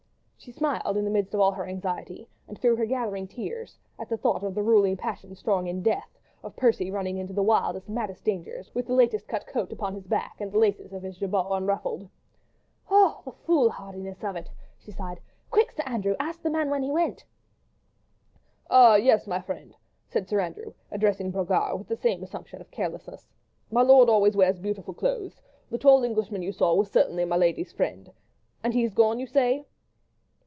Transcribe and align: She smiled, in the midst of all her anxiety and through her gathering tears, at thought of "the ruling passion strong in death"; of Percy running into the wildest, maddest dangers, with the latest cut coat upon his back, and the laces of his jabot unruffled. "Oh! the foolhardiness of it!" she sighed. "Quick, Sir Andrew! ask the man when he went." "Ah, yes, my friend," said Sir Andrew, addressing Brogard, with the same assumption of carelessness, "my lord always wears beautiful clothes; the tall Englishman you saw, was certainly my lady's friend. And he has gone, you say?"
She 0.43 0.51
smiled, 0.51 0.97
in 0.97 1.05
the 1.05 1.11
midst 1.11 1.35
of 1.35 1.39
all 1.39 1.51
her 1.51 1.67
anxiety 1.67 2.27
and 2.47 2.57
through 2.57 2.75
her 2.77 2.85
gathering 2.87 3.27
tears, 3.27 3.77
at 3.99 4.09
thought 4.09 4.43
of 4.43 4.55
"the 4.55 4.63
ruling 4.63 4.97
passion 4.97 5.35
strong 5.35 5.67
in 5.67 5.83
death"; 5.83 6.17
of 6.41 6.55
Percy 6.55 6.89
running 6.89 7.19
into 7.19 7.31
the 7.31 7.43
wildest, 7.43 7.87
maddest 7.87 8.23
dangers, 8.23 8.73
with 8.73 8.87
the 8.87 8.95
latest 8.95 9.27
cut 9.27 9.45
coat 9.45 9.71
upon 9.71 9.93
his 9.93 10.07
back, 10.07 10.37
and 10.41 10.51
the 10.51 10.57
laces 10.57 10.93
of 10.93 11.03
his 11.03 11.19
jabot 11.19 11.45
unruffled. 11.51 12.09
"Oh! 12.89 13.21
the 13.23 13.31
foolhardiness 13.33 14.23
of 14.23 14.35
it!" 14.35 14.49
she 14.79 14.89
sighed. 14.89 15.19
"Quick, 15.51 15.73
Sir 15.73 15.83
Andrew! 15.85 16.15
ask 16.19 16.41
the 16.41 16.49
man 16.49 16.71
when 16.71 16.81
he 16.81 16.89
went." 16.89 17.23
"Ah, 18.67 18.95
yes, 18.95 19.27
my 19.27 19.41
friend," 19.41 19.75
said 20.07 20.27
Sir 20.27 20.39
Andrew, 20.39 20.73
addressing 20.89 21.29
Brogard, 21.31 21.77
with 21.77 21.87
the 21.87 21.95
same 21.97 22.23
assumption 22.23 22.59
of 22.61 22.71
carelessness, 22.71 23.27
"my 23.69 23.83
lord 23.83 24.09
always 24.09 24.35
wears 24.35 24.57
beautiful 24.57 24.95
clothes; 24.95 25.39
the 25.69 25.77
tall 25.77 26.03
Englishman 26.03 26.41
you 26.41 26.51
saw, 26.51 26.73
was 26.73 26.89
certainly 26.89 27.25
my 27.25 27.37
lady's 27.37 27.71
friend. 27.71 28.11
And 28.63 28.73
he 28.73 28.81
has 28.81 28.95
gone, 28.95 29.19
you 29.19 29.27
say?" 29.27 29.67